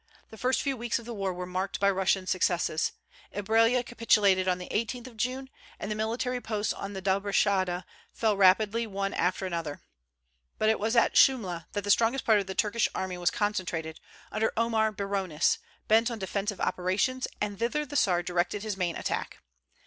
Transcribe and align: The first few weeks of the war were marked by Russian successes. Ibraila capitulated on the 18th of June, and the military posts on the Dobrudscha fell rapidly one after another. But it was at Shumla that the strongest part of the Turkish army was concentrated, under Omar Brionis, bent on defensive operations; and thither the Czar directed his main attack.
The 0.31 0.37
first 0.39 0.63
few 0.63 0.75
weeks 0.77 0.97
of 0.97 1.05
the 1.05 1.13
war 1.13 1.31
were 1.31 1.45
marked 1.45 1.79
by 1.79 1.91
Russian 1.91 2.25
successes. 2.25 2.93
Ibraila 3.35 3.85
capitulated 3.85 4.47
on 4.47 4.57
the 4.57 4.67
18th 4.69 5.05
of 5.05 5.15
June, 5.15 5.47
and 5.79 5.91
the 5.91 5.95
military 5.95 6.41
posts 6.41 6.73
on 6.73 6.93
the 6.93 7.03
Dobrudscha 7.03 7.83
fell 8.11 8.35
rapidly 8.35 8.87
one 8.87 9.13
after 9.13 9.45
another. 9.45 9.81
But 10.57 10.69
it 10.69 10.79
was 10.79 10.95
at 10.95 11.13
Shumla 11.15 11.67
that 11.73 11.83
the 11.83 11.91
strongest 11.91 12.25
part 12.25 12.39
of 12.39 12.47
the 12.47 12.55
Turkish 12.55 12.89
army 12.95 13.19
was 13.19 13.29
concentrated, 13.29 13.99
under 14.31 14.51
Omar 14.57 14.91
Brionis, 14.91 15.59
bent 15.87 16.09
on 16.09 16.17
defensive 16.17 16.59
operations; 16.59 17.27
and 17.39 17.59
thither 17.59 17.85
the 17.85 17.95
Czar 17.95 18.23
directed 18.23 18.63
his 18.63 18.75
main 18.77 18.95
attack. 18.95 19.37